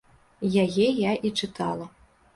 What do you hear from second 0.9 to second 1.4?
я і